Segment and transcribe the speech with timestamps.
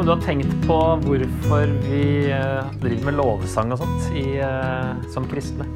[0.00, 5.02] Om du har tenkt på hvorfor vi eh, driver med lovsang og sånt i, eh,
[5.12, 5.66] som kristne.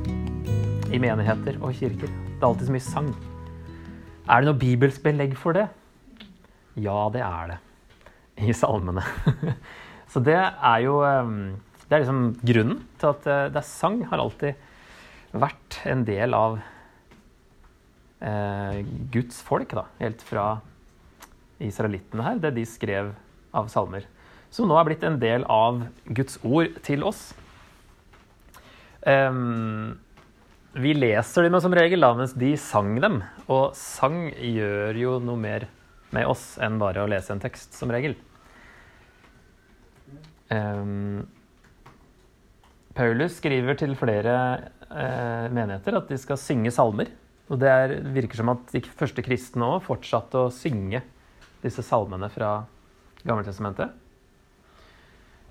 [0.89, 2.09] I menigheter og kirker.
[2.09, 3.11] Det er alltid så mye sang.
[4.25, 5.67] Er det noe bibelsk belegg for det?
[6.81, 7.59] Ja, det er det.
[8.49, 9.05] I salmene.
[10.15, 11.37] Så det er jo eh,
[11.83, 16.57] Det er liksom grunnen til at det er sang har alltid vært en del av
[19.13, 19.85] Guds folk, da.
[20.01, 20.49] Helt fra
[21.61, 23.13] israelittene her, det de skrev
[23.53, 24.09] av salmer.
[24.55, 25.81] Som nå er blitt en del av
[26.15, 27.33] Guds ord til oss.
[29.03, 29.97] Um,
[30.79, 33.19] vi leser dem som regel, da, mens de sang dem.
[33.51, 35.67] Og sang gjør jo noe mer
[36.15, 38.15] med oss enn bare å lese en tekst, som regel.
[40.55, 41.25] Um,
[42.95, 44.37] Paulus skriver til flere
[44.87, 47.11] uh, menigheter at de skal synge salmer.
[47.51, 51.03] Og det er, virker som at de første kristne òg fortsatte å synge
[51.67, 52.61] disse salmene fra
[53.27, 54.04] Gammeltestamentet.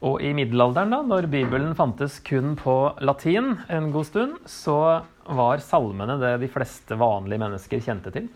[0.03, 4.75] Og i middelalderen, da, når Bibelen fantes kun på latin en god stund, så
[5.23, 8.27] var salmene det de fleste vanlige mennesker kjente til.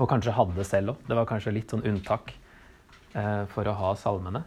[0.00, 1.02] Og kanskje hadde selv òg.
[1.04, 2.32] Det var kanskje litt sånn unntak
[3.12, 4.40] eh, for å ha salmene.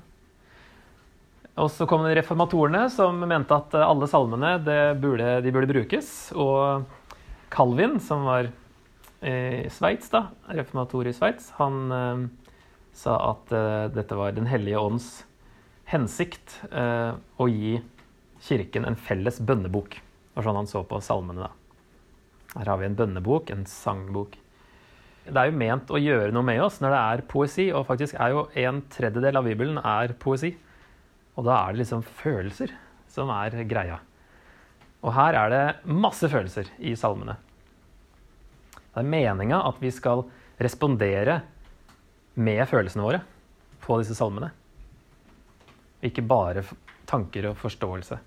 [1.61, 6.09] Og så kom reformatorene, som mente at alle salmene burde, de burde brukes.
[6.33, 6.89] Og
[7.53, 8.49] Calvin, som var
[9.21, 12.25] i Sveits, da, reformator i Sveits, han eh,
[12.97, 15.13] sa at eh, dette var Den hellige ånds
[15.91, 17.77] hensikt uh, å gi
[18.45, 19.97] Kirken en felles bønnebok.
[19.97, 21.47] Det var sånn han så på salmene.
[21.47, 22.59] da.
[22.59, 24.35] Her har vi en bønnebok, en sangbok.
[25.25, 28.17] Det er jo ment å gjøre noe med oss når det er poesi, og faktisk
[28.21, 30.51] er jo en tredjedel av Bibelen er poesi.
[31.35, 32.75] Og da er det liksom følelser
[33.11, 33.97] som er greia.
[35.05, 37.37] Og her er det masse følelser i salmene.
[38.93, 40.23] Det er meninga at vi skal
[40.61, 41.41] respondere
[42.35, 43.23] med følelsene våre
[43.83, 44.53] på disse salmene.
[46.05, 46.63] Ikke bare
[47.09, 48.19] tanker og forståelse.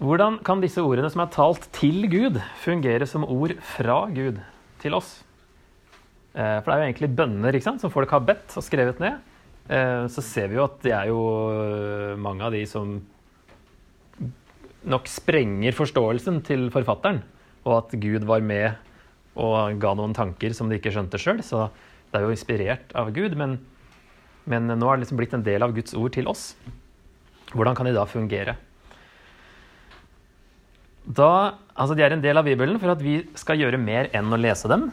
[0.00, 4.38] Hvordan kan disse ordene som er talt til Gud, fungere som ord fra Gud
[4.80, 5.18] til oss?
[6.32, 9.02] Eh, for det er jo egentlig bønner ikke sant, som folk har bedt og skrevet
[9.02, 9.18] ned.
[9.68, 11.20] Eh, så ser vi jo at det er jo
[11.52, 12.96] eh, mange av de som
[14.88, 17.20] nok sprenger forståelsen til forfatteren,
[17.66, 18.78] og at Gud var med
[19.40, 21.42] og ga noen tanker som de ikke skjønte sjøl.
[21.44, 21.68] Så
[22.10, 23.58] det er jo inspirert av Gud, men,
[24.50, 26.50] men nå er det liksom blitt en del av Guds ord til oss.
[27.54, 28.56] Hvordan kan de da fungere?
[31.06, 34.30] Da, altså De er en del av Bibelen for at vi skal gjøre mer enn
[34.30, 34.90] å lese dem.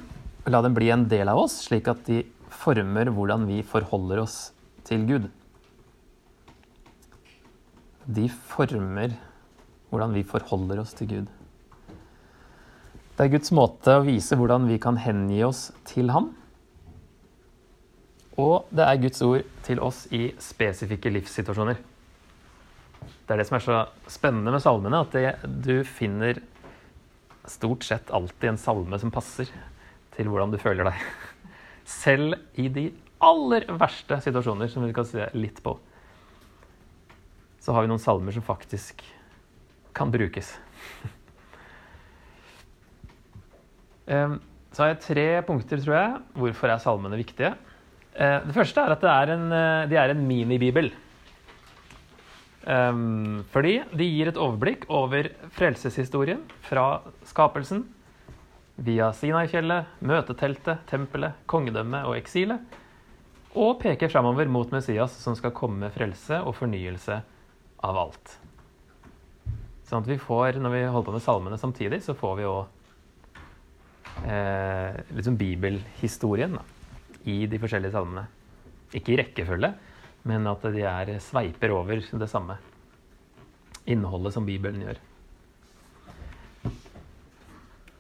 [0.48, 2.24] La dem bli en del av oss, slik at de
[2.54, 4.38] former hvordan vi forholder oss
[4.88, 5.28] til Gud.
[8.08, 9.18] De former
[9.92, 11.28] hvordan vi forholder oss til Gud.
[13.18, 16.32] Det er Guds måte å vise hvordan vi kan hengi oss til Ham.
[18.38, 21.80] Og det er Guds ord til oss i spesifikke livssituasjoner.
[23.02, 23.80] Det er det som er så
[24.12, 25.32] spennende med salmene, at det,
[25.66, 26.40] du finner
[27.48, 29.50] stort sett alltid en salme som passer
[30.16, 31.02] til hvordan du føler deg.
[31.88, 32.90] Selv i de
[33.24, 35.74] aller verste situasjoner, som vi kan se litt på,
[37.64, 39.02] så har vi noen salmer som faktisk
[39.98, 40.54] kan brukes.
[44.08, 46.20] Så har jeg tre punkter, tror jeg.
[46.38, 47.50] Hvorfor er salmene viktige?
[48.18, 50.90] Eh, det første er at det er en, eh, de er en minibibel.
[52.68, 57.86] Um, fordi de gir et overblikk over frelseshistorien fra skapelsen
[58.76, 62.76] via Sinai-fjellet, møteteltet, tempelet, kongedømmet og eksilet.
[63.56, 67.22] Og peker framover mot Messias, som skal komme med frelse og fornyelse
[67.88, 68.36] av alt.
[69.88, 72.66] Sånn at vi får, Når vi holder på med salmene samtidig, så får vi òg
[74.28, 76.60] eh, liksom bibelhistorien.
[76.60, 76.77] da
[77.28, 78.26] i de forskjellige salmene.
[78.96, 79.74] Ikke i rekkefølge,
[80.28, 82.58] men at de er sveiper over det samme
[83.88, 85.00] innholdet som Bibelen gjør.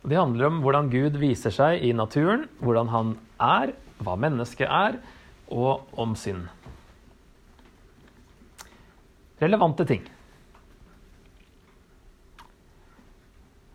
[0.07, 3.73] Det handler om hvordan Gud viser seg i naturen, hvordan han er,
[4.03, 4.99] hva mennesket er,
[5.51, 6.45] og om synd.
[9.41, 10.05] Relevante ting.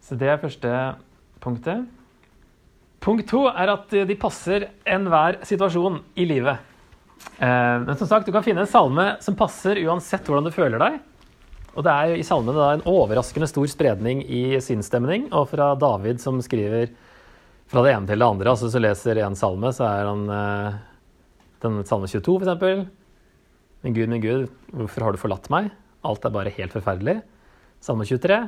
[0.03, 0.71] Så det er første
[1.41, 1.85] punktet.
[3.03, 6.61] Punkt to er at de passer enhver situasjon i livet.
[7.39, 10.79] Eh, men som sagt, du kan finne en salme som passer uansett hvordan du føler
[10.83, 11.01] deg.
[11.73, 15.31] Og det er i salmene da en overraskende stor spredning i sinnsstemning.
[15.33, 16.93] Og fra David som skriver
[17.73, 18.53] fra det ene til det andre.
[18.53, 20.81] altså Hvis du leser en salme, så er han eh,
[21.65, 22.91] den salme 22, f.eks.
[23.83, 25.73] Min Gud, min Gud, hvorfor har du forlatt meg?
[26.07, 27.17] Alt er bare helt forferdelig.
[27.83, 28.45] Salme 23.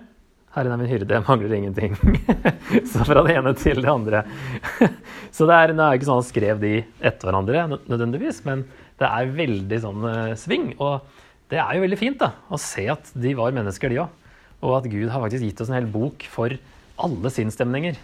[0.54, 1.96] Herren er min hyrde, jeg mangler ingenting.
[2.90, 4.20] så fra det ene til det andre.
[5.34, 8.62] så det er, det er ikke sånn han skrev de etter hverandre nødvendigvis, men
[9.02, 10.68] det er veldig sånn uh, sving.
[10.78, 11.02] Og
[11.50, 14.30] det er jo veldig fint da, å se at de var mennesker, de òg.
[14.64, 16.54] Og at Gud har faktisk gitt oss en hel bok for
[17.02, 17.98] alle sinnsstemninger.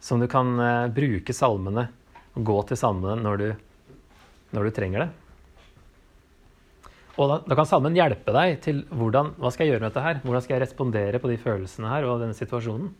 [0.00, 1.90] Som du kan uh, bruke salmene
[2.36, 3.48] og gå til salmene når du,
[4.56, 5.10] når du trenger det.
[7.16, 10.04] Og da, da, kan salmen hjelpe deg til hvordan, hva skal jeg gjøre med dette
[10.04, 10.18] her?
[10.24, 12.90] Hvordan skal jeg respondere på de følelsene her og denne situasjonen?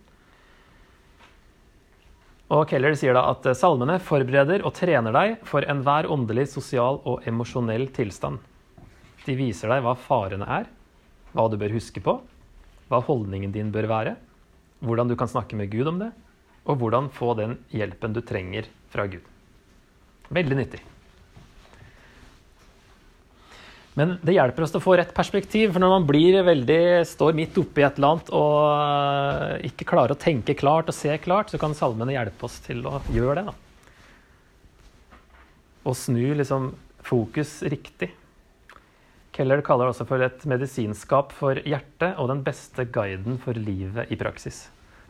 [2.57, 7.01] Og Keller sier da at eh, salmene forbereder og trener deg for enhver åndelig, sosial
[7.05, 8.39] og emosjonell tilstand.
[9.27, 10.71] De viser deg hva farene er,
[11.35, 12.21] hva du bør huske på,
[12.87, 14.17] hva holdningen din bør være,
[14.87, 16.13] hvordan du kan snakke med Gud om det,
[16.67, 19.27] og hvordan få den hjelpen du trenger fra Gud.
[20.31, 20.87] Veldig nyttig.
[23.97, 25.71] Men det hjelper oss å få rett perspektiv.
[25.73, 30.13] For når man blir veldig, står midt oppi et eller annet og eh, ikke klarer
[30.13, 33.47] å tenke klart og se klart, så kan salmene hjelpe oss til å gjøre det.
[33.49, 33.55] da.
[35.89, 36.75] Og snu liksom
[37.07, 38.11] fokus riktig.
[39.37, 44.13] Keller kaller det også for et medisinskap for hjertet og den beste guiden for livet
[44.13, 44.67] i praksis.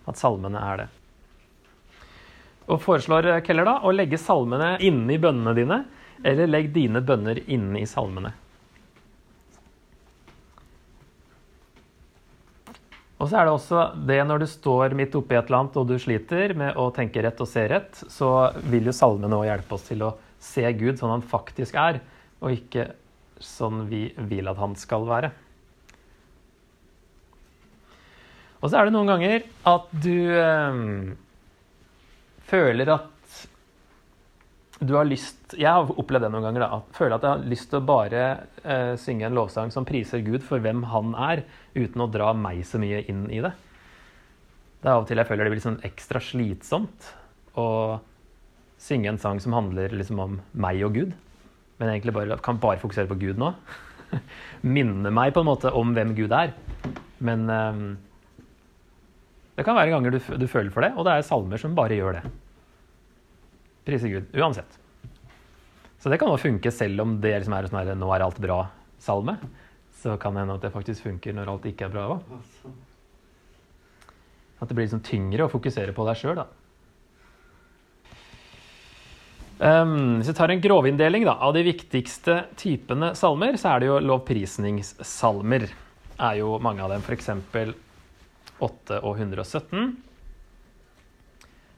[0.07, 0.89] At salmene er det.
[2.71, 5.85] Og foreslår Keller da å legge salmene inne i bønnene dine,
[6.27, 8.35] eller legg dine bønner inne i salmene.
[13.17, 15.89] Og så er det også det når du står midt oppi et eller annet og
[15.89, 19.77] du sliter med å tenke rett og se rett, så vil jo salmene òg hjelpe
[19.79, 22.03] oss til å se Gud sånn han faktisk er,
[22.45, 22.91] og ikke
[23.41, 25.33] sånn vi vil at han skal være.
[28.61, 30.79] Og så er det noen ganger at du øh,
[32.49, 33.11] føler at
[34.79, 36.65] du har lyst Jeg har opplevd det noen ganger.
[36.67, 38.25] da, Føler at jeg har lyst til å bare
[38.61, 41.47] uh, synge en lovsang som priser Gud for hvem han er,
[41.77, 43.55] uten å dra meg så mye inn i det.
[44.83, 47.09] Det er av og til jeg føler det blir sånn ekstra slitsomt
[47.57, 47.69] å
[48.79, 51.15] synge en sang som handler liksom om meg og Gud.
[51.81, 53.55] Men egentlig bare, kan bare fokusere på Gud nå.
[54.77, 56.53] Minne meg på en måte om hvem Gud er.
[57.25, 57.87] Men um,
[59.57, 61.97] det kan være ganger du, du føler for det, og det er salmer som bare
[61.97, 62.37] gjør det.
[63.87, 64.27] Prise Gud.
[64.35, 64.79] Uansett.
[66.03, 68.41] Så det kan også funke selv om det liksom er sånn her 'nå er alt
[68.43, 69.39] bra'-salme.
[70.03, 72.21] Så kan det hende at det faktisk funker når alt ikke er bra òg.
[74.61, 76.47] At det blir liksom tyngre å fokusere på deg sjøl, da.
[79.57, 83.89] Um, hvis vi tar en grovinndeling da, av de viktigste typene salmer, så er det
[83.89, 85.69] jo lovprisningssalmer.
[86.19, 87.31] er jo mange av dem, f.eks.
[88.61, 89.97] 8 og 117.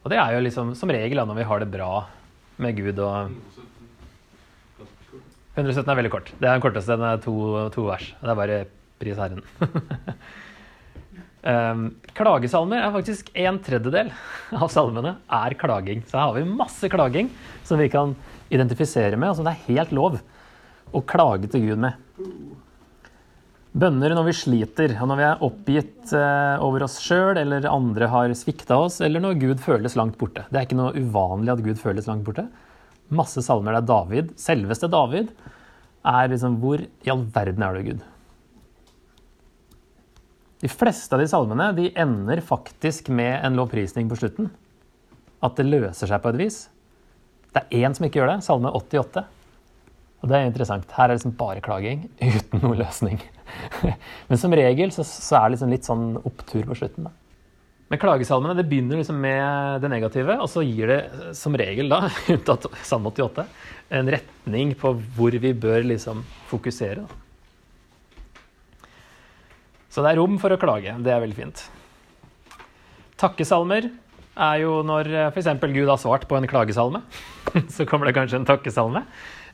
[0.03, 1.93] Og det er jo liksom som regel når vi har det bra
[2.59, 3.33] med Gud og
[5.59, 6.29] 117 er veldig kort.
[6.39, 6.95] Det er den korteste.
[6.95, 7.33] Den er to,
[7.73, 8.05] to vers.
[8.21, 8.59] Det er bare
[9.01, 9.41] pris Herren.
[11.43, 11.81] um,
[12.19, 14.11] klagesalmer er faktisk en tredjedel
[14.55, 16.05] av salmene er klaging.
[16.07, 17.31] Så her har vi masse klaging
[17.67, 18.15] som vi kan
[18.49, 20.19] identifisere med, og som det er helt lov
[20.95, 21.99] å klage til Gud med.
[23.69, 28.07] Bønner når vi sliter, og når vi er oppgitt eh, over oss sjøl, eller andre
[28.09, 30.47] har svikta oss, eller når Gud føles langt borte.
[30.49, 32.47] Det er ikke noe uvanlig at Gud føles langt borte.
[33.13, 35.29] Masse salmer der David, selveste David,
[36.09, 38.03] er liksom Hvor i all verden er du, Gud?
[40.59, 44.49] De fleste av de salmene de ender faktisk med en lovprisning på slutten.
[45.45, 46.63] At det løser seg på et vis.
[47.53, 49.23] Det er én som ikke gjør det, salme 88.
[50.19, 50.89] Og det er interessant.
[50.97, 52.09] Her er det liksom bare klaging
[52.39, 53.21] uten noe løsning.
[54.29, 57.09] Men som regel så, så er det liksom litt sånn opptur på slutten.
[57.09, 57.15] da.
[57.89, 60.99] Men klagesalmene det begynner liksom med det negative, og så gir det
[61.37, 62.03] som regel, da,
[62.35, 63.47] unntatt Salme 88,
[63.97, 67.07] en retning på hvor vi bør liksom fokusere.
[69.89, 70.93] Så det er rom for å klage.
[71.01, 71.65] Det er veldig fint.
[73.19, 73.89] Takkesalmer
[74.39, 75.49] er jo når f.eks.
[75.73, 77.01] Gud har svart på en klagesalme.
[77.73, 79.01] Så kommer det kanskje en takkesalme.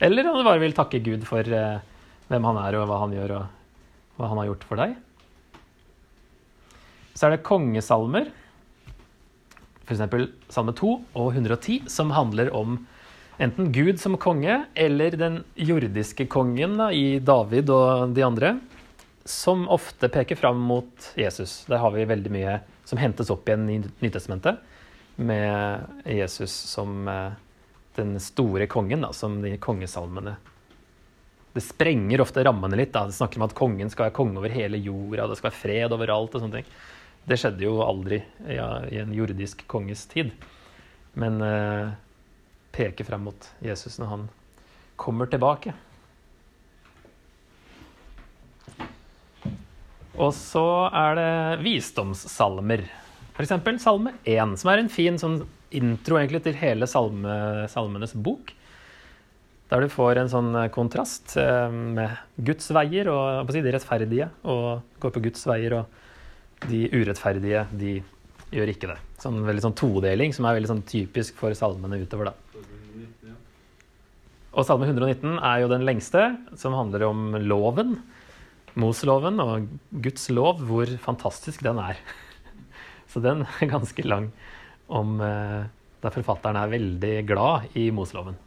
[0.04, 1.80] Eller om du bare vil takke Gud for eh,
[2.28, 3.38] hvem han er og hva han gjør.
[3.40, 3.65] og
[4.16, 4.96] hva han har gjort for deg.
[7.16, 8.28] Så er det kongesalmer,
[9.86, 10.04] f.eks.
[10.52, 12.82] salme 2 og 110, som handler om
[13.40, 18.56] enten Gud som konge eller den jordiske kongen da, i David og de andre,
[19.26, 21.64] som ofte peker fram mot Jesus.
[21.70, 24.60] Der har vi veldig mye som hentes opp igjen i Nytestamentet,
[25.16, 27.32] med Jesus som eh,
[27.96, 30.36] den store kongen, da, som de kongesalmene
[31.56, 32.92] det sprenger ofte rammene litt.
[32.92, 33.06] da.
[33.08, 35.96] Det snakker om at kongen skal være konge over hele jorda, det skal være fred
[35.96, 36.74] overalt og sånne ting.
[37.26, 38.20] Det skjedde jo aldri
[38.52, 40.34] ja, i en jordisk konges tid.
[41.16, 41.94] Men eh,
[42.76, 44.28] peker frem mot Jesus når han
[45.00, 45.72] kommer tilbake.
[50.16, 51.32] Og så er det
[51.64, 52.84] visdomssalmer.
[53.36, 53.56] F.eks.
[53.84, 55.42] salme 1, som er en fin sånn
[55.76, 57.34] intro egentlig til hele salme,
[57.72, 58.52] salmenes bok.
[59.72, 64.84] Der du får en sånn kontrast eh, med Guds veier og si, de rettferdige og
[65.02, 67.96] går på Guds veier, og de urettferdige, de
[68.54, 69.00] gjør ikke det.
[69.22, 72.36] Sånn veldig sånn todeling som er veldig sånn typisk for salmene utover, da.
[74.56, 77.98] Og salme 119 er jo den lengste, som handler om loven.
[78.80, 79.68] Moseloven og
[80.04, 82.00] Guds lov, hvor fantastisk den er.
[83.12, 84.30] Så den er ganske lang,
[84.88, 85.68] om, eh,
[86.06, 88.38] der forfatteren er veldig glad i Moseloven.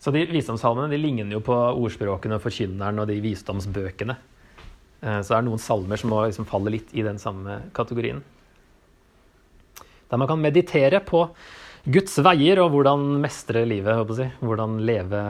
[0.00, 4.16] Så de visdomssalmene de ligner jo på ordspråkene og forkynneren og de visdomsbøkene.
[5.00, 8.22] Eh, så det er noen salmer som må liksom falle litt i den samme kategorien.
[10.10, 11.26] Der man kan meditere på
[11.84, 14.16] Guds veier og hvordan mestre livet.
[14.16, 14.26] Si.
[14.40, 15.28] Hvordan leve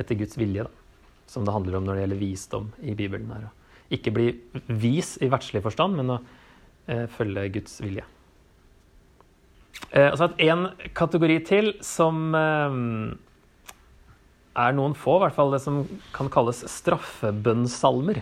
[0.00, 0.64] etter Guds vilje.
[0.64, 0.82] Da
[1.32, 3.30] som det handler om når det gjelder visdom i Bibelen.
[3.32, 3.48] her.
[3.92, 4.28] Ikke bli
[4.68, 6.18] vis i verdslig forstand, men å
[6.86, 8.04] eh, følge Guds vilje.
[9.90, 12.76] Eh, og så en kategori til som eh,
[14.52, 15.82] er noen få, i hvert fall det som
[16.14, 18.20] kan kalles straffebønnsalmer.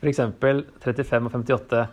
[0.00, 0.22] F.eks.
[0.40, 1.84] 35 og 58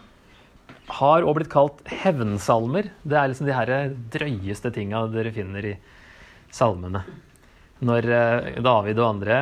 [1.00, 2.90] har òg blitt kalt hevnsalmer.
[3.04, 3.74] Det er liksom de her
[4.14, 5.76] drøyeste tinga dere finner i
[6.54, 7.04] salmene.
[7.84, 9.40] Når eh, David og andre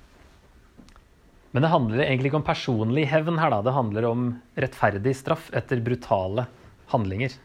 [1.53, 3.61] men det handler egentlig ikke om personlig hevn her, da.
[3.61, 6.47] Det handler om rettferdig straff etter brutale
[6.93, 7.35] handlinger.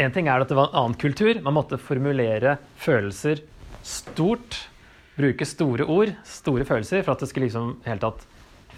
[0.00, 1.36] En ting er at det var en annen kultur.
[1.44, 3.42] Man måtte formulere følelser
[3.84, 4.62] stort.
[5.20, 8.24] Bruke store ord, store følelser, for at det skulle liksom helt tatt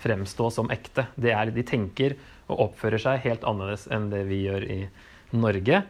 [0.02, 1.06] fremstå som ekte.
[1.14, 2.16] Det Er, de tenker
[2.52, 4.78] og oppfører seg helt annerledes enn det vi gjør i
[5.32, 5.82] Norge.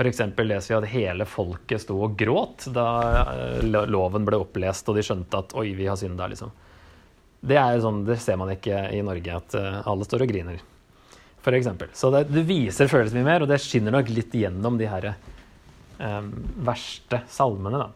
[0.00, 0.22] F.eks.
[0.38, 2.88] leser vi at hele folket sto og gråt da
[3.34, 6.54] eh, loven ble opplest og de skjønte at oi, vi har synda, liksom.
[7.40, 10.60] Det, er sånn, det ser man ikke i Norge, at eh, alle står og griner
[11.40, 11.88] for eksempel.
[11.92, 15.06] Så det, det, viser følelsen mye mer, og det skinner nok litt gjennom de her
[15.98, 16.30] um,
[16.66, 17.80] verste salmene.
[17.80, 17.88] da.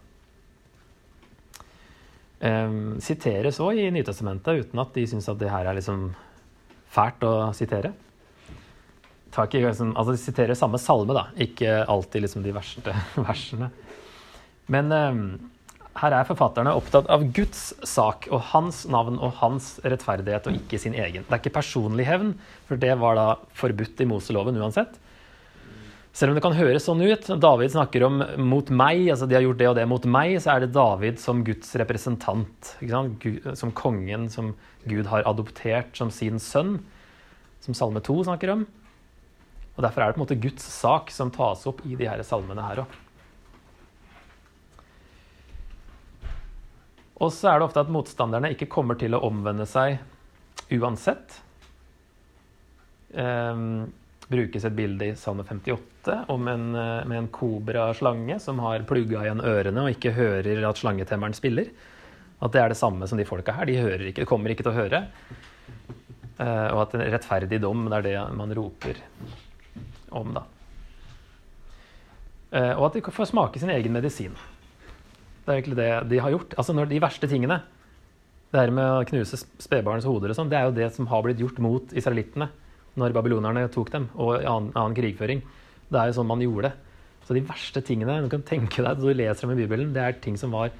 [2.45, 6.11] Um, siteres òg i Nytestamentet uten at de syns at det her er liksom
[6.95, 7.93] fælt å sitere.
[9.35, 12.95] Ikke, liksom, altså De siterer samme salme, da, ikke alltid liksom de verste
[13.29, 13.71] versene.
[14.71, 15.25] Men um,
[16.01, 20.81] her er forfatterne opptatt av Guds sak og hans navn og hans rettferdighet, og ikke
[20.81, 21.27] sin egen.
[21.27, 22.33] Det er ikke personlig hevn,
[22.69, 23.27] for det var da
[23.59, 24.97] forbudt i Moseloven uansett.
[26.15, 29.43] Selv om det kan høres sånn ut, David snakker om 'mot meg', altså de har
[29.43, 32.77] gjort det og det mot meg, så er det David som Guds representant.
[33.59, 34.55] Som kongen som
[34.87, 36.85] Gud har adoptert som sin sønn,
[37.61, 38.67] som Salme 2 snakker om.
[39.77, 42.23] Og Derfor er det på en måte Guds sak som tas opp i de her
[42.23, 42.87] salmene her òg.
[47.17, 49.99] Og så er det ofte at motstanderne ikke kommer til å omvende seg
[50.71, 51.43] uansett.
[53.15, 53.93] Um,
[54.35, 59.23] brukes et bilde i Salme 58 om en, eh, med en kobra-slange som har plugga
[59.25, 61.71] igjen ørene og ikke hører at slangetemmeren spiller.
[62.43, 63.67] At det er det samme som de folka her.
[63.71, 65.07] De hører ikke, de kommer ikke til å høre.
[66.35, 68.99] Uh, og at en rettferdig dom, det er det man roper
[70.11, 70.43] om, da.
[72.51, 74.35] Uh, og at de får smake sin egen medisin.
[75.45, 76.59] Det er egentlig det de har gjort.
[76.59, 77.61] Altså når De verste tingene,
[78.51, 81.23] det her med å knuse spedbarns hoder og sånn, det er jo det som har
[81.23, 82.51] blitt gjort mot israelittene
[83.01, 85.43] når babylonerne tok dem, og annen, annen, krigføring.
[85.91, 86.75] Det er jo sånn man gjorde det.
[87.25, 90.19] Så de verste tingene du kan tenke deg, du leser om i Bibelen, det er
[90.23, 90.73] ting som var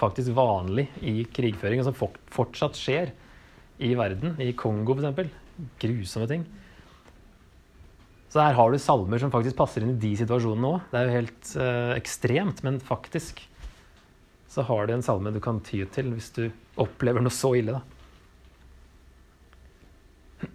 [0.00, 3.12] faktisk vanlig i krigføring, og som fortsatt skjer
[3.84, 4.36] i verden.
[4.42, 5.34] I Kongo, f.eks.
[5.80, 6.44] Grusomme ting.
[8.32, 10.88] Så her har du salmer som faktisk passer inn i de situasjonene òg.
[10.90, 13.40] Det er jo helt uh, ekstremt, men faktisk
[14.52, 16.42] så har du en salme du kan ty til hvis du
[16.80, 17.76] opplever noe så ille.
[17.76, 17.95] da.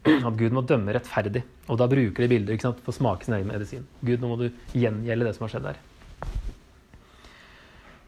[0.02, 1.44] At Gud må dømme rettferdig.
[1.70, 3.86] Og da bruker de bilder ikke sant, for å smake sin egen medisin.
[4.02, 5.82] Gud, nå må du gjengjelde det som har skjedd der.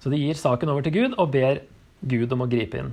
[0.02, 1.62] Så de gir saken over til Gud og ber
[2.02, 2.92] Gud om å gripe inn.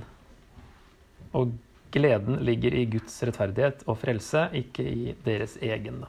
[1.35, 1.55] Og
[1.91, 6.05] gleden ligger i Guds rettferdighet og frelse, ikke i deres egen.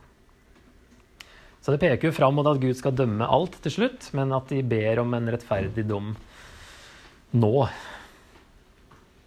[1.62, 4.50] Så det peker jo fram mot at Gud skal dømme alt til slutt, men at
[4.50, 6.12] de ber om en rettferdig dom
[7.38, 7.52] nå.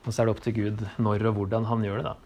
[0.06, 2.25] Og så er det opp til Gud når og hvordan han gjør det, da.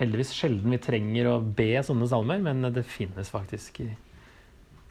[0.00, 3.90] Heldigvis sjelden vi trenger å be sånne salmer, men det finnes faktisk i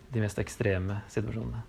[0.10, 1.64] de mest ekstreme situasjonene.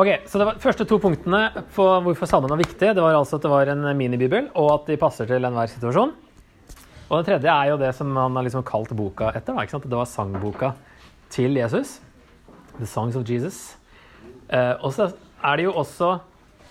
[0.00, 2.94] Ok, så det var første to punktene på hvorfor salmen var viktig.
[2.96, 6.14] Det var altså at det var en minibibel, og at de passer til enhver situasjon.
[7.10, 9.52] Og det tredje er jo det som han har liksom kalt boka etter.
[9.52, 9.88] Da, ikke sant?
[9.90, 10.72] Det var sangboka
[11.34, 11.98] til Jesus.
[12.78, 13.74] The Songs of Jesus.
[14.48, 15.10] Eh, og så
[15.42, 16.14] er det jo også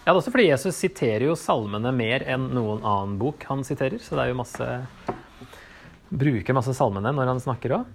[0.05, 3.65] ja, det er også fordi Jesus siterer jo salmene mer enn noen annen bok han
[3.67, 3.99] siterer.
[4.01, 4.69] Så det er jo masse
[6.09, 7.89] Bruker masse salmene når han snakker òg.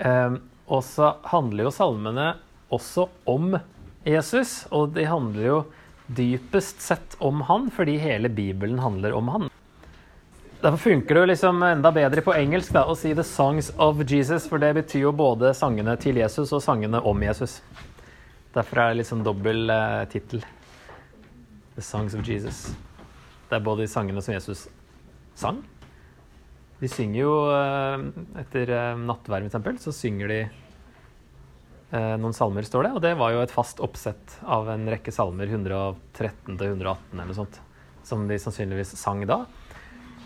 [0.00, 0.36] Eh,
[0.72, 2.28] og så handler jo salmene
[2.72, 3.58] også om
[4.08, 5.58] Jesus, og de handler jo
[6.06, 9.50] dypest sett om han, fordi hele Bibelen handler om han.
[10.64, 14.48] Derfor funker det liksom enda bedre på engelsk da, å si 'The Songs of Jesus',
[14.48, 17.60] for det betyr jo både sangene til Jesus og sangene om Jesus.
[18.54, 20.44] Derfor er det litt sånn dobbel uh, tittel.
[21.74, 22.68] 'The Songs of Jesus'.
[23.48, 24.68] Det er både de sangene som Jesus
[25.34, 25.58] sang.
[26.78, 28.04] De synger jo uh,
[28.38, 32.92] etter uh, nattverd, f.eks., så synger de uh, noen salmer, står det.
[32.94, 37.30] Og det var jo et fast oppsett av en rekke salmer, 113 til 118 eller
[37.30, 37.60] noe sånt,
[38.06, 39.42] som de sannsynligvis sang da.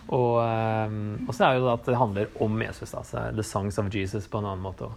[0.09, 2.95] Og, og, så er det jo at det handler om Jesus.
[2.95, 4.88] da, så The Songs of Jesus på en annen måte.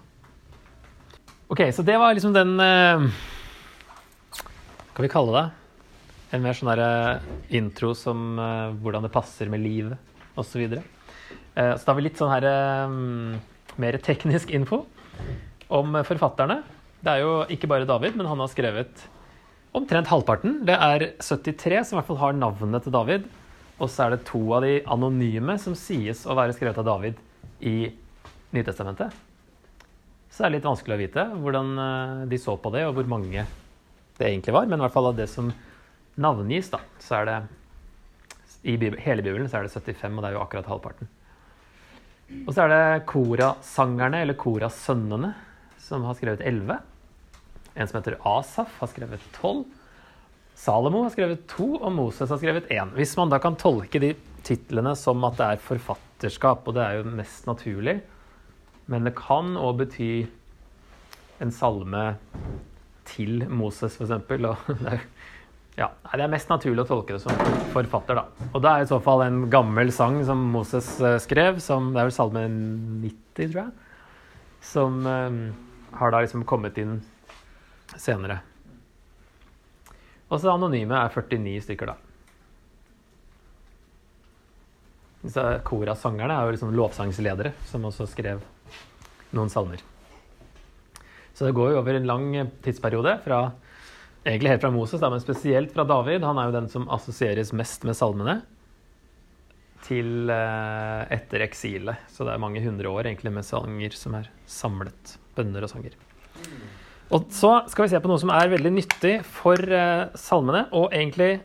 [1.52, 3.12] Ok, så det var liksom den Hva
[4.94, 5.48] skal vi kalle det?
[6.32, 10.00] En mer sånn der, uh, intro som uh, hvordan det passer med livet
[10.40, 10.62] osv.
[10.64, 10.80] Så,
[11.58, 12.46] uh, så da har vi litt sånn her
[13.82, 14.86] mer teknisk info
[15.68, 16.62] om forfatterne.
[17.04, 19.04] Det er jo ikke bare David, men han har skrevet
[19.76, 20.62] omtrent halvparten.
[20.68, 23.28] Det er 73 som i hvert fall har navnet til David.
[23.82, 27.20] Og så er det to av de anonyme som sies å være skrevet av David
[27.60, 27.92] i
[28.56, 29.31] Nytestamentet.
[30.32, 33.10] Så det er litt vanskelig å vite hvordan eh, de så på det, og hvor
[33.12, 33.44] mange
[34.18, 34.70] det egentlig var.
[34.70, 35.52] Men i hvert fall av det som
[36.22, 37.40] navngis, da, så er det
[38.62, 41.10] i hele Bibelen så er det 75, og det er jo akkurat halvparten.
[42.46, 45.34] Og så er det Korasangerne, eller Korasønnene,
[45.82, 46.78] som har skrevet 11.
[47.76, 49.66] En som heter Asaf, har skrevet 12.
[50.62, 52.94] Salomo har skrevet 2, og Moses har skrevet 1.
[52.96, 54.14] Hvis man da kan tolke de
[54.46, 57.98] titlene som at det er forfatterskap, og det er jo mest naturlig,
[58.92, 60.12] men det kan òg bety
[61.42, 62.04] en salme
[63.08, 65.08] til Moses, f.eks.
[65.80, 67.32] Ja, det er mest naturlig å tolke det som
[67.72, 68.48] forfatter, da.
[68.52, 72.02] Og det er i så fall en gammel sang som Moses eh, skrev, som det
[72.02, 73.72] er vel salme 90, tror jeg,
[74.68, 75.40] som um,
[75.96, 77.00] har da liksom kommet inn
[77.96, 78.42] senere.
[80.28, 81.98] Og så anonyme er 49 stykker, da.
[85.24, 88.44] Disse Kora-sangerne er jo liksom lovsangsledere, som også skrev
[89.36, 89.82] noen salmer.
[91.34, 92.26] Så det går jo over en lang
[92.62, 93.44] tidsperiode, fra,
[94.26, 96.26] egentlig helt fra Moses, da, men spesielt fra David.
[96.28, 98.42] Han er jo den som assosieres mest med salmene.
[99.82, 102.04] Til eh, etter eksilet.
[102.14, 105.16] Så det er mange hundre år egentlig med sanger som er samlet.
[105.34, 105.98] Bønner og sanger.
[107.12, 110.94] Og så skal vi se på noe som er veldig nyttig for eh, salmene, og
[110.94, 111.42] egentlig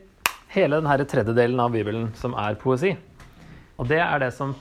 [0.53, 2.93] hele denne tredjedelen av Bibelen, som er poesi.
[3.81, 4.55] Og det er det som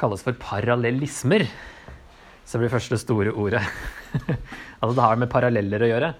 [0.00, 1.48] kalles for parallellismer.
[2.44, 3.62] Så blir det første store ordet.
[4.80, 6.12] altså det har med paralleller å gjøre.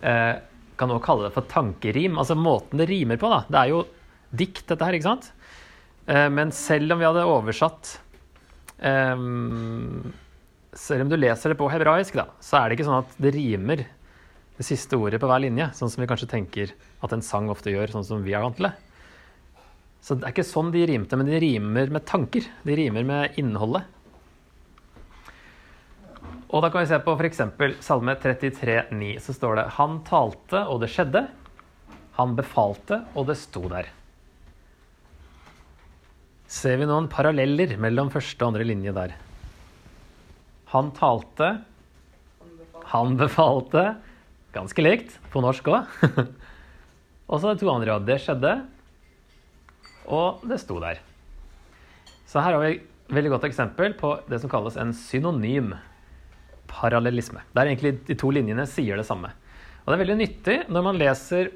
[0.00, 0.32] Eh,
[0.80, 2.18] kan også kalle det for tankerim.
[2.20, 3.42] Altså måten det rimer på, da.
[3.48, 3.84] Det er jo
[4.30, 5.30] dikt, dette her, ikke sant?
[6.06, 7.94] Eh, men selv om vi hadde oversatt
[8.78, 9.24] eh,
[10.72, 13.34] selv om du leser det på hebraisk, da, så er det ikke sånn at det
[13.34, 13.86] rimer
[14.60, 17.72] det siste ordet på hver linje, sånn som vi kanskje tenker at en sang ofte
[17.72, 18.74] gjør, sånn som vi er vant til det.
[20.04, 22.46] Så det er ikke sånn de rimte, men de rimer med tanker.
[22.64, 23.88] De rimer med innholdet.
[26.50, 27.42] Og da kan vi se på f.eks.
[27.84, 28.50] Salme 33,
[28.90, 29.10] 33,9.
[29.22, 31.24] Så står det Han talte, og det skjedde.
[32.18, 33.90] Han befalte, og det sto der.
[36.50, 39.14] Ser vi noen paralleller mellom første og andre linje der?
[40.72, 41.52] Han talte,
[42.90, 43.84] han befalte
[44.54, 45.86] ganske likt, på norsk òg.
[47.30, 48.00] og så det to andre.
[48.02, 48.56] Det skjedde,
[50.10, 50.98] og det sto der.
[52.26, 55.70] Så her har vi et veldig godt eksempel på det som kalles en synonym
[56.70, 57.42] parallellisme.
[57.56, 59.32] Der egentlig de to linjene sier det samme.
[59.82, 61.52] Og det er veldig nyttig når man leser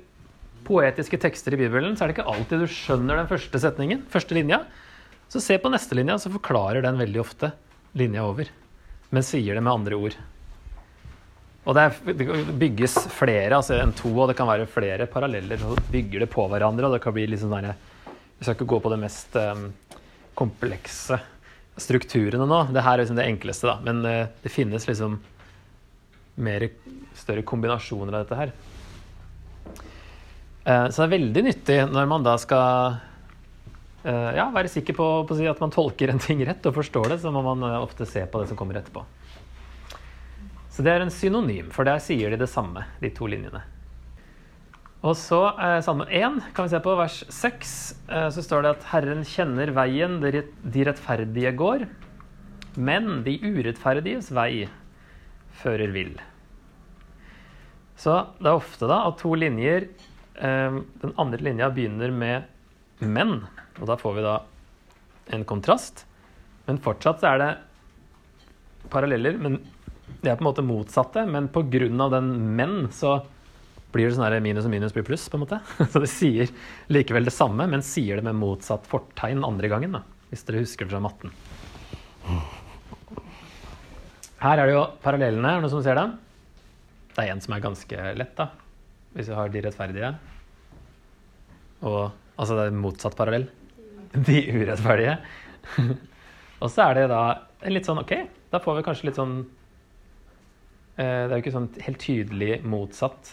[0.65, 4.37] poetiske tekster i Bibelen, så er det ikke alltid du skjønner den første setningen, første
[4.37, 4.63] linja.
[5.33, 7.53] Så se på neste linja, så forklarer den veldig ofte
[7.99, 8.49] linja over.
[9.15, 10.17] Men sier det med andre ord.
[11.65, 15.61] Og det, er, det bygges flere altså enn to, og det kan være flere paralleller.
[15.61, 18.81] Så bygger det på hverandre, og det kan bli liksom sånn Vi skal ikke gå
[18.85, 19.69] på det mest um,
[20.37, 21.21] komplekse
[21.81, 22.61] strukturene nå.
[22.75, 23.79] Det her er liksom det enkleste, da.
[23.85, 25.19] Men uh, det finnes liksom
[26.45, 26.69] mer
[27.19, 28.55] større kombinasjoner av dette her.
[30.65, 32.97] Uh, så det er veldig nyttig når man da skal
[34.07, 37.21] uh, ja, være sikker på, på, at man tolker en ting rett og forstår det,
[37.25, 39.05] så må man ofte se på det som kommer etterpå.
[40.75, 43.61] Så det er en synonym, for der sier de det samme, de to linjene.
[45.05, 47.73] Og så eh, Salme 1 kan vi se på vers 6.
[48.09, 51.85] Eh, så står det at Herren kjenner veien de rettferdige går,
[52.81, 54.65] men de urettferdiges vei
[55.61, 56.15] fører vill.
[58.01, 59.87] Så det er ofte da at to linjer
[60.35, 62.49] eh, Den andre linja begynner med
[62.99, 63.45] 'men',
[63.81, 64.39] og da får vi da
[65.37, 66.07] en kontrast.
[66.67, 67.53] Men fortsatt så er det
[68.91, 69.61] paralleller, men
[70.23, 71.27] Det er på en måte motsatte.
[71.27, 72.09] Men pga.
[72.09, 73.21] den 'men' så
[73.95, 75.61] blir det sånn her minus og minus blir pluss, på en måte.
[75.93, 76.51] Så det sier
[76.93, 80.89] likevel det samme, men sier det med motsatt fortegn andre gangen, da, hvis dere husker
[80.89, 81.33] det fra matten.
[84.45, 85.49] Her er det jo parallellene.
[85.49, 86.17] Er det noen som ser dem?
[87.15, 88.51] Det er en som er ganske lett, da.
[89.15, 90.11] Hvis vi har de rettferdige.
[91.85, 92.01] Og
[92.35, 93.47] altså det er motsatt parallell.
[94.15, 95.17] De urettferdige.
[96.63, 97.23] og så er det da
[97.73, 98.13] litt sånn OK,
[98.53, 99.39] da får vi kanskje litt sånn
[101.01, 103.33] eh, Det er jo ikke sånn helt tydelig motsatt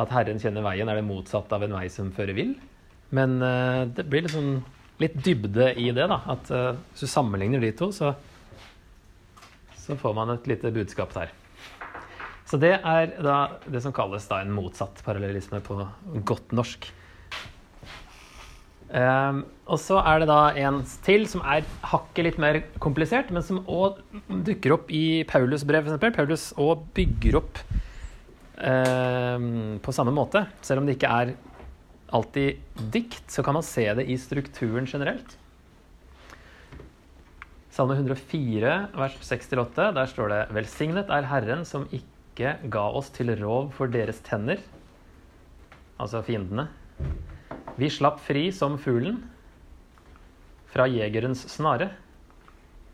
[0.00, 2.54] at Herren kjenner veien, er det motsatt av en vei som fører vill.
[3.12, 4.62] Men uh, det blir liksom
[5.02, 6.08] litt dybde i det.
[6.08, 8.14] da, at uh, Hvis du sammenligner de to, så,
[9.76, 11.34] så, får man et lite budskap der.
[12.48, 15.78] Så det er da det som kalles da en motsatt parallellisme på
[16.28, 16.90] godt norsk.
[18.92, 23.44] Um, og så er det da en til som er hakket litt mer komplisert, men
[23.44, 24.02] som òg
[24.44, 26.12] dukker opp i Paulus' brev, f.eks.
[26.16, 27.62] Paulus òg bygger opp
[28.52, 30.44] på samme måte.
[30.62, 31.32] Selv om det ikke er
[32.12, 32.60] alltid
[32.92, 35.38] dikt, så kan man se det i strukturen generelt.
[37.72, 43.32] Salme 104, vers 6-8, der står det Velsignet er Herren som ikke ga oss til
[43.40, 44.60] rov for deres tenner,
[45.96, 46.66] altså fiendene.
[47.80, 49.22] Vi slapp fri som fuglen
[50.72, 51.88] fra jegerens snare.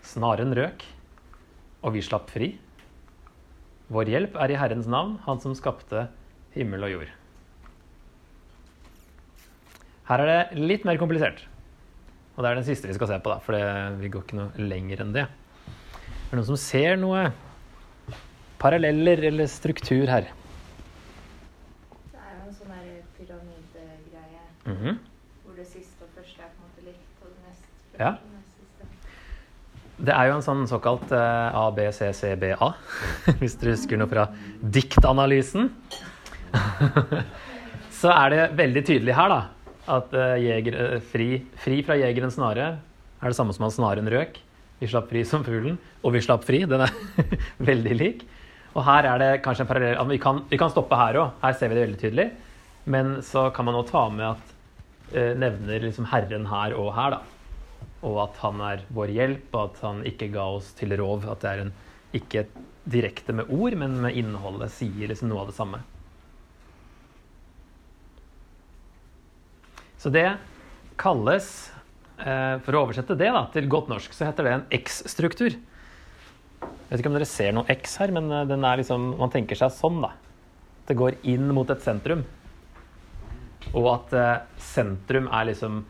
[0.06, 0.86] Snaren røk,
[1.82, 2.52] og vi slapp fri.
[3.88, 6.08] Vår hjelp er i Herrens navn, Han som skapte
[6.52, 7.12] himmel og jord.
[10.08, 11.42] Her er det litt mer komplisert.
[12.36, 13.56] Og det er den siste vi skal se på, da, for
[14.00, 15.24] vi går ikke noe lenger enn det.
[15.26, 17.30] Er det noen som ser noe
[18.60, 20.28] paralleller eller struktur her?
[22.12, 22.74] Det er jo en sånn
[23.16, 24.98] pyramidegreie mm -hmm.
[25.44, 28.12] hvor det siste og første er på en måte likt, og det neste ja.
[29.98, 32.66] Det er jo en sånn såkalt eh, ABCCBA,
[33.40, 34.28] hvis dere husker noe fra
[34.62, 35.72] diktanalysen.
[37.98, 39.38] så er det veldig tydelig her da,
[39.98, 41.26] at uh, jeger, uh, fri,
[41.58, 44.38] fri, fra jegeren snare er det samme som at snaren røk.
[44.78, 46.60] Vi slapp fri som fuglen, og vi slapp fri.
[46.70, 46.94] Den er
[47.70, 48.22] veldig lik.
[48.78, 50.20] Og her er det kanskje en parallell vi
[50.52, 51.32] vi kan stoppe her òg.
[51.42, 52.28] Her ser vi det veldig tydelig.
[52.86, 54.54] Men så kan man òg ta med at
[55.40, 57.37] nevner liksom Herren her og her, da
[58.06, 61.26] og at han er vår hjelp, og at han ikke ga oss til rov.
[61.26, 61.72] At det er en,
[62.14, 62.44] ikke
[62.88, 65.82] direkte med ord, men med innholdet sier liksom noe av det samme.
[69.98, 70.28] Så det
[70.98, 71.46] kalles
[72.22, 75.58] eh, For å oversette det da, til godt norsk, så heter det en X-struktur.
[75.58, 79.34] Jeg vet ikke om dere ser noe X her, men eh, den er liksom, man
[79.34, 79.98] tenker seg sånn.
[80.06, 80.14] da.
[80.86, 82.22] Det går inn mot et sentrum.
[83.74, 85.82] Og at eh, sentrum er liksom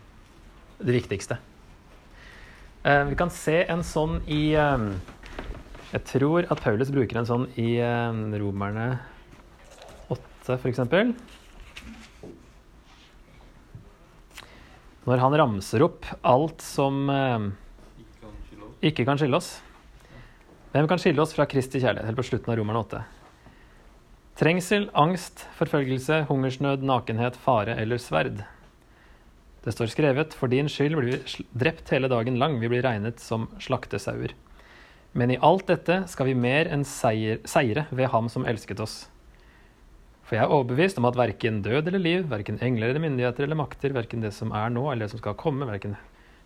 [0.80, 1.38] det viktigste.
[2.84, 4.82] Eh, vi kan se en sånn i eh,
[5.90, 8.86] Jeg tror at Paulus bruker en sånn i eh, Romerne
[10.14, 10.84] 8, f.eks.
[15.08, 17.08] Når han ramser opp alt som
[18.84, 19.54] ikke kan skille oss.
[20.74, 22.10] Hvem kan skille oss fra Kristi kjærlighet?
[22.10, 23.00] Helt på slutten av Romerne 8.
[24.38, 28.44] Trengsel, angst, forfølgelse, hungersnød, nakenhet, fare eller sverd.
[29.68, 33.20] Det står skrevet, for din skyld blir vi drept hele dagen lang, vi blir regnet
[33.20, 34.32] som slaktesauer.
[35.12, 38.94] Men i alt dette skal vi mer enn seier, seire ved ham som elsket oss.
[40.24, 43.60] For jeg er overbevist om at verken død eller liv, verken engler eller myndigheter eller
[43.60, 45.98] makter, verken det som er nå eller det som skal komme, verken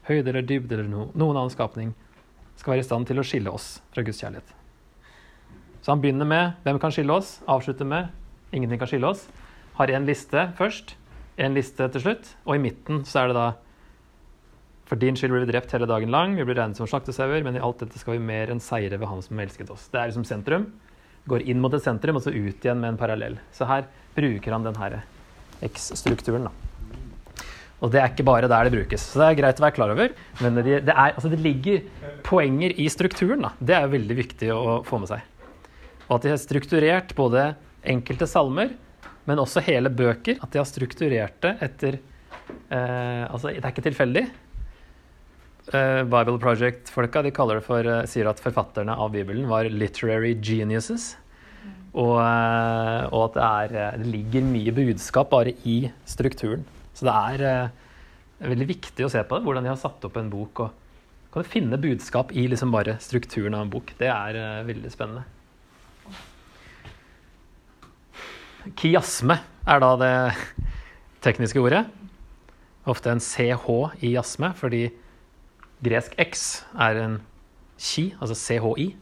[0.09, 1.93] høyde eller dybde eller no, noen annen skapning,
[2.59, 4.51] skal være i stand til å skille oss fra Guds kjærlighet.
[5.79, 8.11] Så han begynner med 'Hvem kan skille oss?' avslutter med
[8.51, 9.31] 'Ingenting kan skille oss'.
[9.79, 10.97] Har en liste først,
[11.41, 13.51] en liste til slutt, og i midten så er det da
[14.91, 17.57] For din skyld blir vi drept hele dagen lang, vi blir regnet som slaktesauer, men
[17.57, 19.87] i alt dette skal vi mer enn seire ved Han som elsket oss.
[19.89, 20.67] Det er liksom sentrum
[21.29, 23.39] går inn mot et sentrum og så ut igjen med en parallell.
[23.55, 25.01] Så her bruker han den her
[25.63, 26.49] X-strukturen.
[26.49, 26.53] da.
[27.83, 29.05] Og det er ikke bare der det brukes.
[29.11, 30.15] Så det er greit å være klar over.
[30.41, 31.83] Men det, er, altså det ligger
[32.27, 33.43] poenger i strukturen.
[33.43, 33.53] da.
[33.59, 35.29] Det er veldig viktig å få med seg.
[36.09, 38.75] Og at de har strukturert både enkelte salmer,
[39.29, 40.41] men også hele bøker.
[40.43, 44.25] At de har strukturert det etter eh, Altså, det er ikke tilfeldig.
[45.71, 50.35] Eh, Bible Project-folka de kaller det for, eh, sier at forfatterne av Bibelen var 'literary
[50.35, 51.17] geniuses'.
[51.93, 56.65] Og, uh, og at det, er, det, ligger mye budskap bare i strukturen.
[56.97, 57.69] Så det er
[58.49, 60.61] veldig viktig å se på det, hvordan de har satt opp en bok.
[60.65, 63.93] og Kan du finne budskap i liksom bare strukturen av en bok?
[63.99, 65.27] Det er veldig spennende.
[68.79, 70.15] Kiasme er da det
[71.25, 71.85] tekniske ordet.
[72.87, 73.67] Ofte en CH
[74.03, 74.89] i jasme, fordi
[75.83, 77.17] gresk X er en
[77.79, 78.93] chi, altså CHI,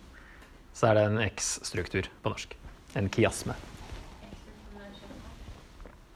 [0.76, 2.56] så er det en X-struktur på norsk.
[2.96, 3.54] En kiasme.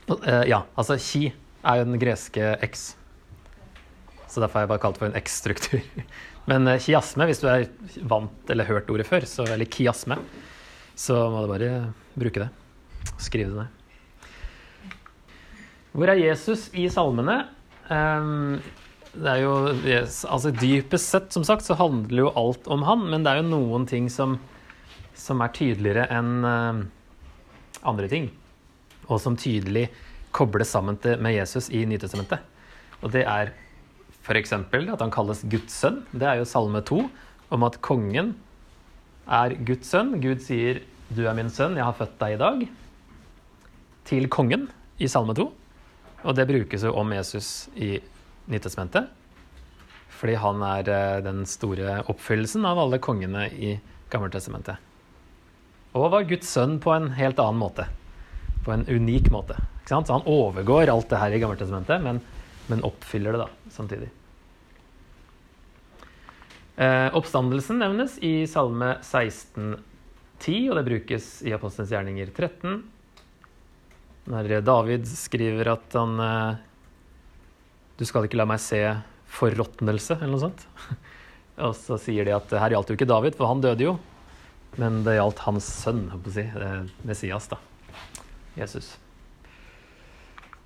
[0.08, 2.94] Eh, ja, altså chi er jo den greske X.
[4.28, 5.84] Så derfor har jeg bare kalt det for en X-struktur.
[6.50, 7.68] Men eh, kiasme, hvis du er
[8.08, 10.18] vant eller hørt ordet før, så, eller kiasme,
[10.96, 11.72] så må du bare
[12.16, 12.50] bruke det.
[13.22, 14.30] Skrive det ned.
[15.94, 17.44] Hvor er Jesus i salmene?
[17.86, 18.58] Um,
[19.14, 19.52] det er jo,
[20.26, 23.52] altså Dypest sett, som sagt, så handler jo alt om han, men det er jo
[23.52, 24.40] noen ting som,
[25.14, 26.80] som er tydeligere enn uh,
[27.86, 28.26] andre ting.
[29.06, 29.86] Og som tydelig
[30.34, 32.42] kobles sammen med Jesus i Nytestamentet.
[33.04, 33.52] Og det er
[34.24, 34.54] f.eks.
[34.56, 36.02] at han kalles Guds sønn.
[36.10, 37.04] Det er jo Salme 2
[37.54, 38.32] om at kongen
[39.30, 40.16] er Guds sønn.
[40.20, 40.82] Gud sier
[41.14, 42.68] 'Du er min sønn, jeg har født deg i dag',
[44.08, 44.68] til kongen
[45.00, 45.46] i Salme 2.
[46.24, 47.98] Og det brukes jo om Jesus i
[48.50, 49.10] Nytestamentet.
[50.14, 53.74] Fordi han er eh, den store oppfyllelsen av alle kongene i
[54.12, 54.80] Gammeltestamentet.
[55.94, 57.86] Og var Guds sønn på en helt annen måte.
[58.64, 59.58] På en unik måte.
[59.84, 62.20] Så han overgår alt det her i Gammeltestamentet, men,
[62.70, 64.08] men oppfyller det da samtidig.
[66.80, 69.76] Eh, oppstandelsen nevnes i Salme 1610,
[70.70, 72.80] og det brukes i Apostelens gjerninger 13.
[74.30, 76.62] Når David skriver at han eh,
[77.94, 78.80] du skal ikke la meg se
[79.34, 80.66] forråtnelse, eller noe sånt.
[81.64, 83.94] Og så sier de at her gjaldt jo ikke David, for han døde jo.
[84.80, 86.42] Men det gjaldt hans sønn, si,
[87.06, 87.60] Messias, da.
[88.58, 88.96] Jesus.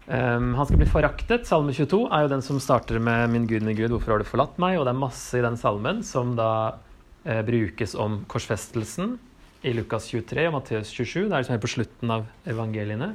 [0.08, 1.44] Um, han skal bli foraktet.
[1.48, 4.24] Salme 22 er jo den som starter med 'Min Gud, min Gud, hvorfor har du
[4.24, 6.80] forlatt meg?' Og det er masse i den salmen som da
[7.28, 9.18] eh, brukes om korsfestelsen
[9.64, 11.28] i Lukas 23 og Matteus 27.
[11.28, 13.12] Det er liksom helt på slutten av evangeliene.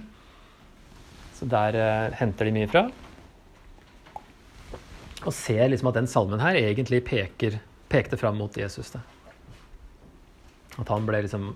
[1.43, 2.86] Så der eh, henter de mye fra.
[5.27, 7.58] Og ser liksom at den salmen her egentlig peker,
[7.91, 8.93] pekte fram mot Jesus.
[8.93, 9.01] Da.
[10.79, 11.49] At han ble liksom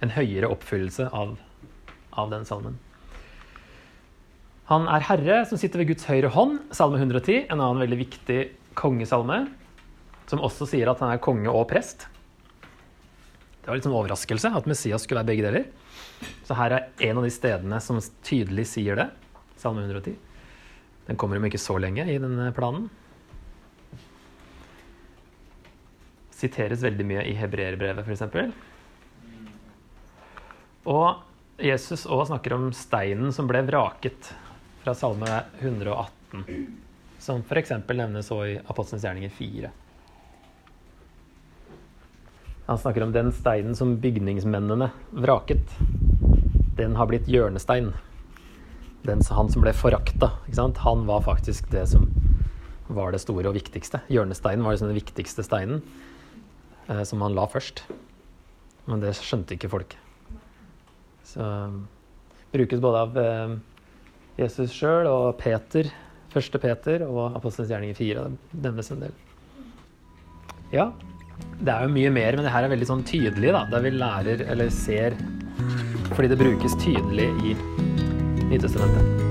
[0.00, 1.36] en høyere oppfyllelse av,
[2.16, 2.80] av den salmen.
[4.72, 8.40] Han er herre som sitter ved Guds høyre hånd, salme 110, en annen veldig viktig
[8.80, 9.42] kongesalme,
[10.24, 12.08] som også sier at han er konge og prest.
[13.60, 15.68] Det var litt sånn overraskelse at Messias skulle være begge deler.
[16.46, 19.08] Så her er en av de stedene som tydelig sier det.
[19.60, 20.14] Salme 110.
[21.06, 22.88] Den kommer om ikke så lenge i denne planen.
[26.36, 28.22] Siteres veldig mye i hebreerbrevet, f.eks.
[30.86, 34.32] Og Jesus òg snakker om steinen som ble vraket
[34.82, 36.44] fra Salme 118.
[37.22, 37.72] Som f.eks.
[37.88, 39.72] nevnes òg i Apostelens gjerninger 4.
[42.66, 45.70] Han snakker om den steinen som bygningsmennene vraket.
[46.76, 47.94] Den har blitt hjørnestein
[49.06, 50.32] den, han som ble forakta,
[50.82, 52.08] han var faktisk det som
[52.88, 54.02] var det store og viktigste.
[54.12, 55.82] Hjørnesteinen var liksom den viktigste steinen
[56.88, 57.82] eh, som han la først.
[58.86, 59.96] Men det skjønte ikke folk.
[61.26, 61.46] Så
[62.54, 63.56] brukes både av eh,
[64.38, 65.90] Jesus sjøl og Peter,
[66.34, 68.28] første Peter, og Apostelens gjerninger 4.
[68.52, 69.16] Det nevnes en del.
[70.74, 70.90] Ja,
[71.58, 73.92] det er jo mye mer, men det her er veldig sånn tydelig, da, der vi
[73.96, 75.18] lærer eller ser
[76.16, 77.56] fordi det brukes tydelig i
[78.50, 79.25] Nytestamentet.